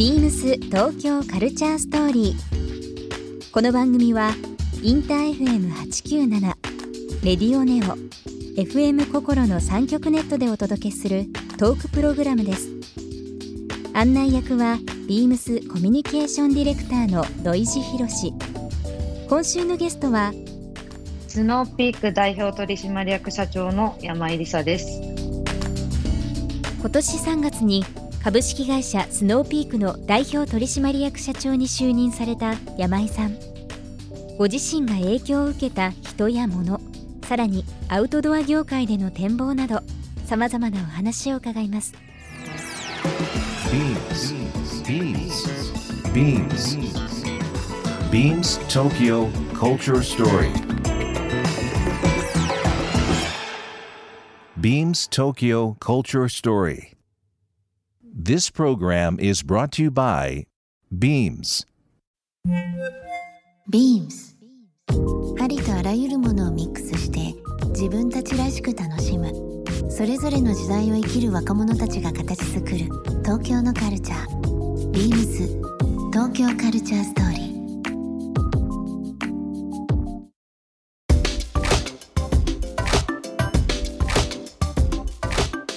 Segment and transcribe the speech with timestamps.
[0.00, 3.52] ビームス東京カルチャーストーリー。
[3.52, 4.30] この番組は
[4.82, 6.40] インター FM897
[7.22, 7.98] レディオネオ
[8.58, 11.26] FM 心の三極ネットでお届けする
[11.58, 12.70] トークプログラムです。
[13.92, 18.32] 案内役はビームスコミュニケーションディレクターの土井博志。
[19.28, 20.32] 今週のゲストは
[21.28, 24.98] スノーピーク代表取締役社長の山井梨沙です。
[26.80, 27.84] 今年3月に
[28.22, 33.36] 株式会社スノーピークの代表取締役社長に就任された山井さん
[34.36, 36.80] ご自身が影響を受けた人や物
[37.24, 39.80] さらにアウトドア業界での展望など
[40.26, 41.94] さまざまなお話を伺います
[43.70, 44.34] Beams.
[44.84, 45.46] Beams.
[46.12, 46.76] Beams.
[48.10, 50.50] Beams Tokyo Culture Story.
[54.60, 56.89] Beams Tokyo Culture Story.
[58.30, 60.46] This program is brought to you by
[60.96, 61.66] Beams.
[63.68, 64.36] Beams.
[65.42, 67.34] ありとあらゆるものをミックスして
[67.70, 69.32] 自分たちらしく楽しむ。
[69.90, 72.76] それぞれの時代を生きる若者たちが形作る
[73.24, 74.92] 東京のカルチャー。
[74.92, 75.60] Beams.
[76.12, 77.38] 東京カルチャーストーリ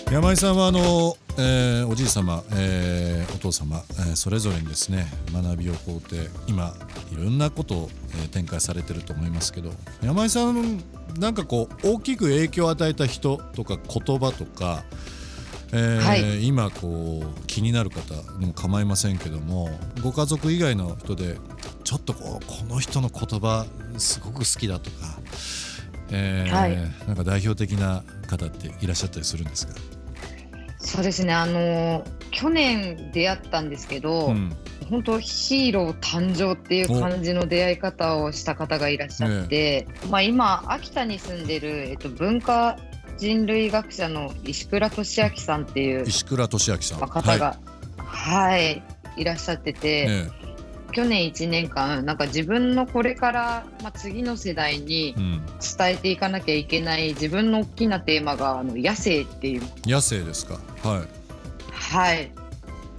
[0.09, 6.73] ー山井さんはあの、えーおじい様、えーお父様、えーそれぞれにですね学びをこうて今
[7.11, 9.71] いろんなことを、えー展開されてると思いますけど
[10.03, 10.83] 山井さん
[11.19, 14.83] なんかこう大きく影響を与えた人とか言葉とか、
[15.71, 16.45] えーはい。
[16.47, 19.69] 今こう気になる方でも構いませんけども
[20.03, 21.37] ご家族以外の人で
[21.83, 23.65] ちょっとこうこの人の言葉
[23.97, 25.19] すごく好きだとか、
[26.11, 26.77] えーはい。
[27.07, 29.73] なんか代表的な方っていらっしゃったりするんですか？
[30.93, 34.55] そうですね、あの去年出会ったんですけど、うん。
[34.91, 42.77] 本当ヒーロー誕生っていう感じの出会い方をした方がいらっしゃって、まあ今秋田に住んでるえっと文化
[43.17, 46.99] 人類学者の石倉俊明さんっていう石倉俊明さん。
[46.99, 47.57] まあ方が
[47.97, 48.83] はい、
[49.17, 50.29] い、らっしゃってて、え
[50.93, 60.59] 去年1年間なんか自分のこれからまあ次の世代に伝えていかなきゃいけない自分の大きなテーマがあの野生っていう野生ですか。
[60.83, 61.05] は
[61.71, 62.31] はい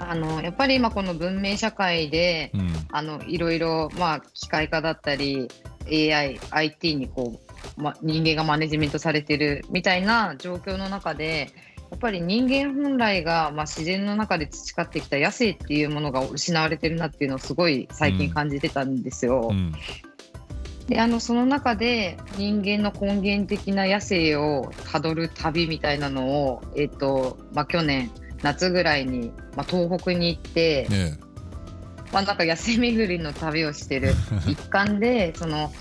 [0.01, 2.59] あのやっぱり今この文明社会でい。
[2.59, 2.75] うん。
[2.97, 5.49] あのいろいろ、まあ、機械化だったり
[5.91, 7.41] AI、IT にこ
[7.77, 11.51] う、ま、人間がマネジメントされてるみたいな状況の中で
[11.95, 19.51] やっぱり人間本来が、まあ、自然の中で培ってきた野生っていうものが失われてるなっていうのをすごい最近感じてたんですよ。
[19.53, 19.73] うん。
[20.89, 28.11] であのその中で人間の根源的な野生をたどる旅みたいなのを、えっとまあ、去年
[28.43, 31.13] 夏ぐらいに、まあ、東北に行って、え
[32.13, 34.15] まあ、なんか野生巡りの旅をしてる
[34.49, 35.73] 一環でその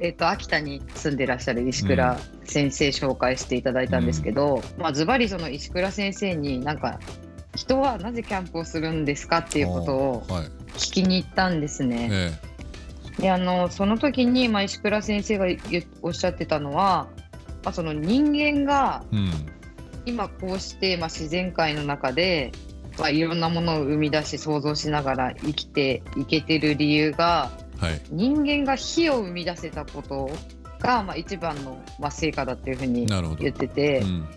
[0.00, 6.98] えっと秋田に住んでらっしゃる石倉先生紹介していただいたんですけど、まあ、ズバリその石倉先生になんか
[7.54, 10.44] 人はなぜキャンプをするんですかってえいうことをはい。
[10.74, 12.08] 聞きに行ったんですね。
[12.10, 12.54] え
[13.22, 17.06] であのその時に、まあ、石倉先生が言おっしゃってたのは、
[17.62, 19.04] まあ、その人間が。
[20.06, 22.52] 今こうして、まあ、自然界の中で、
[22.98, 28.00] まあ、いろんなものを生み出し想像しながら生きていけてる理由がはい。
[28.10, 30.30] 人間が火を生み出せたこと
[30.80, 33.06] が、まあ、一番の、まあ、成果だっていうふうに。
[33.06, 34.28] 言ってて、うん。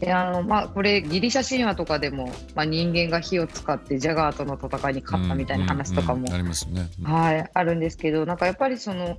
[0.00, 6.88] であのまあ、これギリシャ神話とかでも、まあ、人間が火を使ってジャガーとの戦いに勝ったみたいな話とかもありますね。
[7.00, 9.18] うんはい、あるんですけど、なんかやっぱりその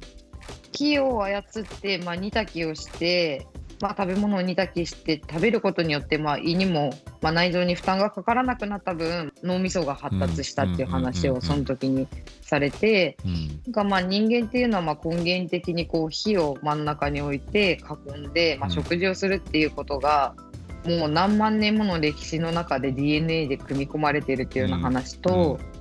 [0.72, 1.44] 木を操っ
[1.82, 3.46] て、まあ、煮炊きをして、
[3.82, 6.92] まあ、食べ物を煮炊きして食べることによって、まあ、胃にも、
[7.22, 12.08] まあ、内臓に負担がかからなくなった分脳みそが発達したっていう話をその時に
[12.42, 13.48] されて、うん。
[13.48, 17.80] なんかまあ人間っていうのはまあ根源的にこう火を真ん中に置いて
[18.10, 20.36] 囲んで、まあ、うん食事をするっていうことが、
[20.86, 25.80] もう何万年もの歴史の中で DNA で組み込まれているっていうような話と、うんうん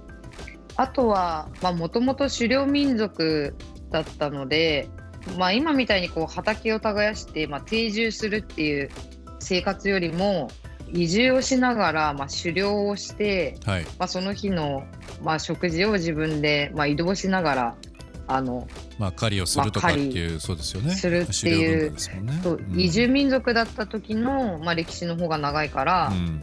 [0.79, 3.57] あとはもともと狩猟民族
[3.91, 4.89] だったので、
[5.37, 8.91] まあ、今みたいにこう畑を耕して、まあ、定住するっていう
[9.41, 10.49] 生活よりも
[10.93, 13.85] 移住をしながら、まあ、狩猟をして、はい。
[13.99, 14.85] まあ、その日の、
[15.23, 17.77] まあ、食事を自分で、まあ、移動しながら
[18.31, 18.69] あの
[18.99, 20.95] まあ狩りをするとかまあっていう、そうですよね。
[20.95, 21.99] するっていうね。
[22.43, 26.43] そううん移住民族だった時の、まあ、歴史の方が長いから、うん。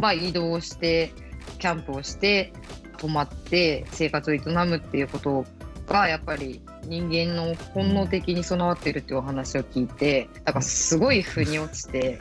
[0.00, 1.12] まあ、移動して
[1.58, 2.52] キャンプをして
[2.96, 5.44] 泊まって生活を営むっていうこと
[5.86, 12.20] がやっぱり人間の本能的に備わってるっていうお話を聞いてだからすごい腑に落ちて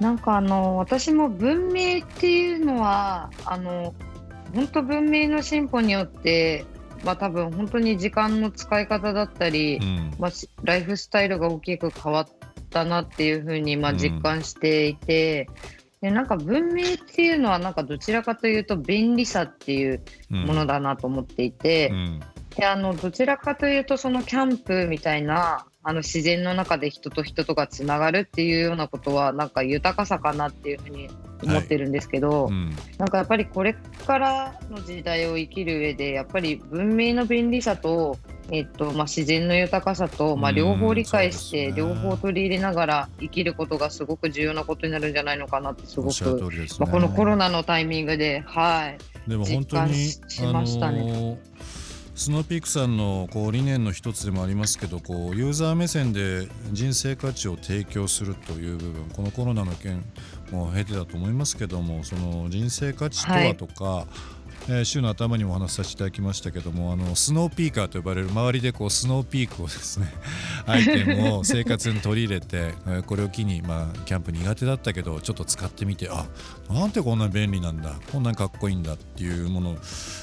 [0.00, 3.94] なんかあの私も文明っていうのはあの
[4.54, 6.66] 本当文明の進歩によって
[7.04, 10.14] まあ多分本当に時間の使い方だったり、うん。
[10.18, 12.26] まあ、しライフスタイルが大きく変わっ
[12.70, 13.98] たなっていうふうにまあうん。
[13.98, 15.48] 実感していて、
[16.00, 20.44] でなんか文明っていうのはなんかどちらかというと便利さっていううん。
[20.44, 22.20] ものだなと思っていて、うん
[22.56, 31.08] であのどちらかというとそのキャンプみたいなあの自然の中で人と人とがつながるっていうようなことはなんか豊かさかなっていうふうに
[31.42, 32.70] 思ってるんですけど、うん。
[32.98, 33.74] なんかやっぱりこれ
[34.06, 38.16] からの時代を生きる上でやっぱり文明の便利さと,、
[38.52, 46.66] えっとまあ、自然の豊かさと、まあ、うん両方理解して、両方取り入れながら生きることがすごく重要なことになるんじゃないのかなってすごく、ね。
[46.78, 48.98] まあ、このコロナのタイミングではい。
[49.28, 51.00] でも本当に実感ししましたね。
[51.00, 51.38] あの
[52.14, 60.04] スノーピークさんのこう理念の一つでもありますけどこうユーザー目線で人生価値を提供するという部分このコロナの件
[60.50, 64.06] も経てだと思いますけどもその人生価値とはとか、
[64.68, 70.12] えー週の頭にもお話しさせていただきましたけどもあのスノーピーカーと呼ばれる周りでこうスノーピークをですね
[70.66, 76.26] アイテムを生活に取り入れて、えーこれを機に、まあ、キャンプ苦手だったけどちょっと使ってみてあ
[76.70, 79.76] なんてこんな便利なんだこんなにかっこいいんだっていうもの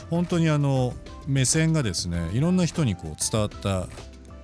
[0.10, 0.94] 本当にあの
[1.28, 3.88] 目線がですねいろんな人にこう伝わった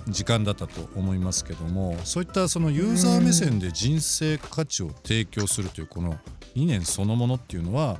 [0.07, 6.19] 時間だったと思いますけどもそういったそのユーザー目線で人生価値を提供するというこの
[6.55, 7.97] 理念そのものっていうのは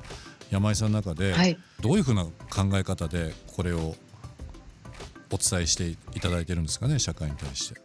[0.56, 1.58] 山井さんの中ではい。
[1.82, 2.32] どういうふうな考
[2.76, 3.96] え方でこれを
[5.32, 7.82] お伝えしていただいてるんですかね社会に対して。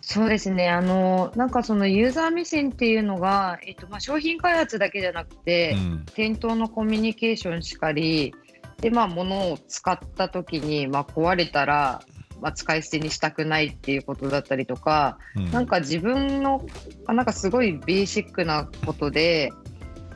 [0.00, 0.68] そうですね。
[0.68, 6.06] あのなんかそのユーザー目線っていうのが、えっとまあ、商品開発だけじゃなくて、うん。
[6.14, 8.34] 店頭のコミュニケーションしかり
[8.80, 12.02] で、まあ、物を使った時に、まあ、壊れたら、
[12.40, 15.50] まあ、使い捨てにしたくないっていうことだったりとか、うん。
[15.50, 16.66] なんか自分の
[17.06, 19.52] あなんかすごいベーシックなことで、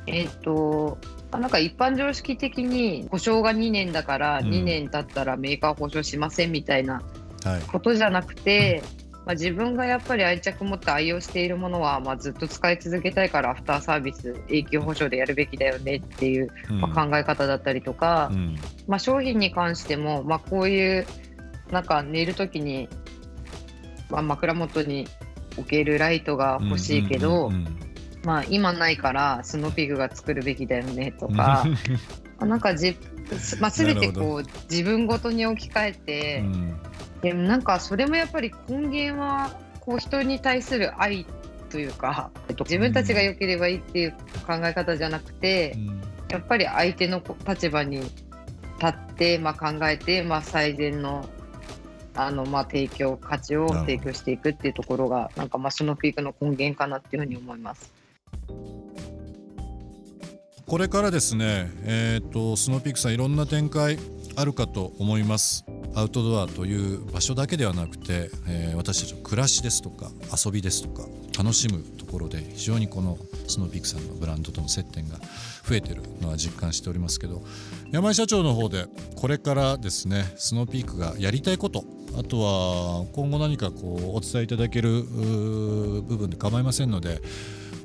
[0.06, 4.50] えっとあなんか一般常識的に保証が2年だからうん。
[4.50, 7.02] 2年経ったらメーカー保証しませんみたいな
[7.44, 7.62] はい。
[7.62, 8.82] ことじゃなくて、
[9.26, 16.80] まあ、自分がやっぱり愛着持って愛用しているものは、まあ、ずっと使い続けたいからアフターサービス永久保証でやるべきだよねっていう、うん。
[16.80, 18.56] まあ、考え方だったりとか、うん。
[18.86, 21.06] まあ、商品に関しても、まあ、こういう
[21.70, 22.88] なんか寝る時に、
[24.10, 25.08] まあ、枕元に
[25.56, 27.85] 置けるライトが欲しいけど、うんうん
[28.26, 31.64] まあ、今ないからスノーピークが作るべきだよねとかま
[32.40, 32.96] あなんかじ、
[33.60, 36.40] まあ、全てこう自分ごとに置き換えて。
[36.40, 36.76] うん
[37.22, 41.26] でもなんかそれもやっぱり根源はこう人に対する愛
[41.70, 44.12] というか、えっと、自分たちが良ければいいっていう
[44.46, 48.12] 考え方じゃなくて、うんやっぱり相手の立場に立
[48.84, 51.28] って、まあ、考えて、まあ、最善の
[52.14, 57.92] あの、まあ、提供価値を提供していくっていうところがなんかまあスノーピークの根源かなっていうふうに思います。
[60.66, 63.98] これからですね、えー、とスノーピークさんいろんな展開
[64.34, 65.64] あるかと思います。
[65.94, 70.10] アウトドアという場所だけではなくて、えー私たちの暮らしですとか
[70.44, 73.18] 遊びですとか楽しむところで非常にこの
[73.48, 75.16] スノーピークさんのブランドとの接点が
[75.64, 77.42] 増えてるのは実感しておりますけど
[77.90, 78.86] 山井社長の方で
[79.16, 81.84] これからですねスノーピークがやりたいこと
[82.18, 87.20] あとは今後何かこうお伝えいただける部分で構いませんので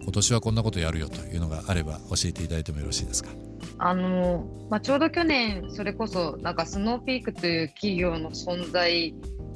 [0.02, 3.30] 今年はこんなことやるよというのがあれば教えていただいてもよろしいですか？
[3.78, 9.16] あのまあ、ちょうど去年それこそなんかスノーピークという企業の存在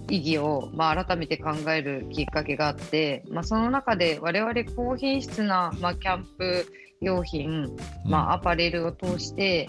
[0.10, 6.66] 意義を、まあ、改めて考えるきっかけがあって、まあ、その中で我々高品質な、まあ、キャンプ
[7.02, 9.68] 用品、まあ、アパレルを通して、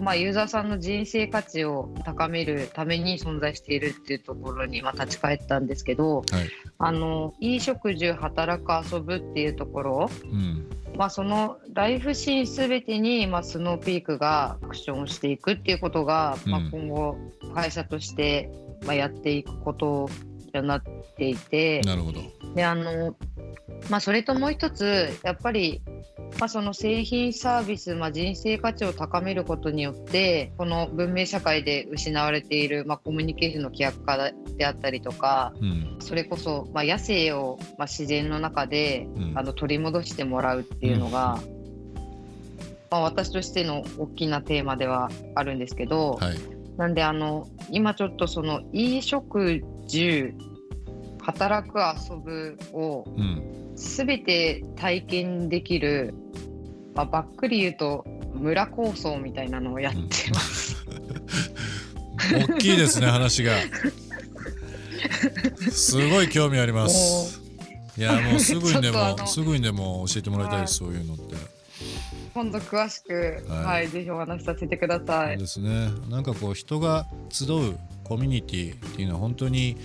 [0.00, 6.24] まあ、ユーザーさんの人生価値を高めるために存在しているっていうところに、まあ、立ち返ったんですけど、はい。
[6.78, 10.68] あの衣食住働く遊ぶっていうところうん。
[10.96, 17.16] まあ、そのライフシーンすべてに、まあ、スノーピークがアクションをしていくっていうことが、まあうん、今後
[17.54, 18.50] 会社として、
[18.84, 20.08] まあ、やっていくこと
[20.54, 20.82] になっ
[21.16, 22.20] ていてなるほど。
[22.54, 23.16] であの、
[23.90, 25.82] まあ、それともう一つやっぱり、
[26.38, 35.96] まあ、その製品サービス、まあ、人生価値を高めることによってこの文明社会で失われている、まあ、コミュニケーションの規約化であったりとかうん。
[36.00, 39.38] それこそ、まあ、野生を、まあ、自然の中でうん。
[39.38, 41.40] あの取り戻してもらうっていうのが、
[42.90, 46.36] まあ、私としての大きなテーマではあるんですけど、はい。
[46.76, 50.34] なんであの今ちょっとその衣食住
[51.22, 53.64] 働く遊ぶをうん。
[53.76, 56.14] 全て体験できる、
[56.94, 60.84] まあ、ばっくり言うと村構想みたいなのをやってます。
[62.32, 63.52] 大きいですね話が。
[65.70, 67.40] すごい興味あります。
[67.96, 71.36] いやもうすぐにでも すぐにでも教えてもらいたいです、はそういうのって。
[72.32, 75.38] 今度詳しく、はいはい、ぜひお話しさせてください。
[75.38, 79.76] ですねなんかこう人が集うコミュニティっていうのは本当に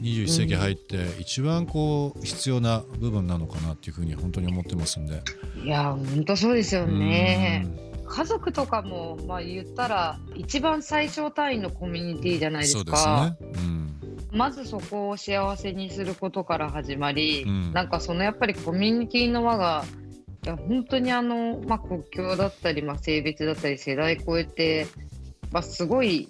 [0.00, 5.22] 21世紀入って一番こう必要な部分なのかなっていうふうに本当に思ってますんで。
[5.62, 7.66] いや、本当そうですよね。
[7.80, 13.36] うん家族とかも、まあ、言ったら一番最小単位のコミュニティじゃないですそうか。
[13.40, 13.64] ですね。
[13.64, 13.86] うん
[14.32, 19.84] まずそこを幸せにすることから始まり、うんなんかそのやっぱりコミュニティの輪が
[20.44, 24.86] いや本当にあの、まあ、国境だったり、まあ、性別だったり世代超えて、
[25.50, 26.28] まあ、すごい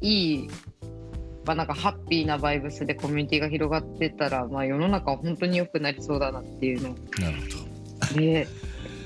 [0.00, 0.48] いい、
[1.46, 8.20] まあ、なんかハッピーなバイブスでコミュニティが広がってったら、まあ、世の中は本当に良くなりそうだなっていうのを、なるほど。
[8.20, 8.46] ね、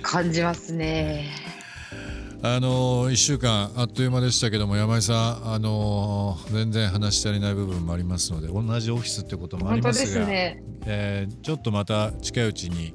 [0.02, 1.26] 感じますね。
[2.42, 10.62] あの1週間あっという間でしたけども山井さん、あの全然話し足りない部分もありますので同じオフィスってこともありますがすね。
[10.86, 12.94] えーちょっとまた近いうちに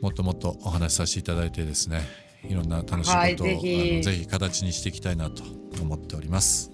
[0.00, 2.00] もっともっとお話しさせていただいてですね
[2.48, 5.42] いろんな楽しいはいことを、ぜひあのぜひ形にしていきたいなと
[5.82, 6.71] 思っております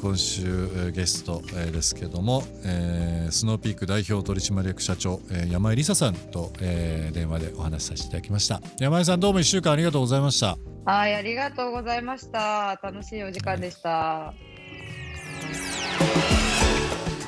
[0.00, 12.80] 今週、えーゲスト、えーですけども、えースノーピーク代表取締役社長、えー山井梨沙さんと、えー電話でお話しさせていただきました山井さんどうも1週間ありがとうございましたはい、ありがとうございました。
[12.82, 14.32] 楽しいお時間でした。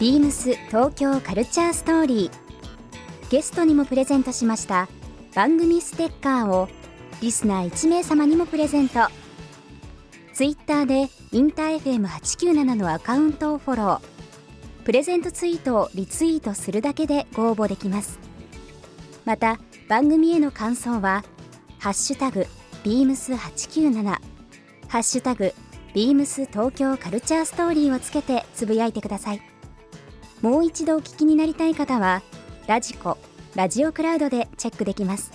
[0.01, 4.89] ビームス東京カルチャーストーリーゲストにもプレゼントしました
[5.35, 6.71] 番組ステッカーを
[7.21, 9.01] リスナー1名様にもプレゼント
[10.41, 14.01] ツイッターでインター FM897 のアカウントをフォロー。
[14.85, 18.19] プレゼントツイートをリツイートするだけでご応募できます。
[19.27, 21.25] また番組への感想は
[21.79, 22.47] 「ハッシュタグ
[22.85, 24.03] ビームス897」
[24.89, 25.53] 「ハッシュタグ
[25.93, 29.43] ビームス東京カルチャーストーリー」をつけてつぶやいてください。
[30.41, 32.23] もう一度お聞きになりたい方は
[32.67, 33.19] ラジコ
[33.55, 35.33] ラジオクラウドでチェックできます。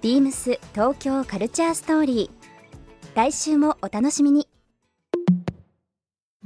[0.00, 2.39] ビームス東京カルチャーストーリー。
[3.20, 4.48] 来週もお楽しみに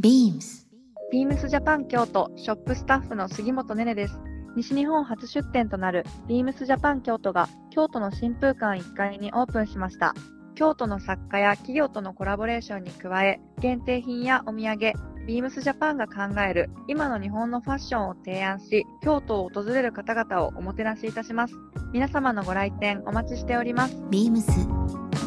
[0.02, 0.66] beams
[1.12, 4.18] ビームスジャパン京都ショップスタッフの杉本ねねです。
[4.56, 10.14] 西日本初出店となるビームスジャパン京都が京都の新風館1階にオープンしました。
[10.56, 14.94] 京都の作家や企業とのコラボレーションに加え、限定品やお土産、
[15.28, 21.54] ビームスジャパンが考える今の日本のファッションを提案し、京都を訪れる方々をおもてなしいたします。
[21.92, 23.94] 皆様のご来店お待ちしております。
[24.10, 24.42] beams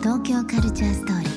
[0.01, 1.36] 東京カルチャーストーリー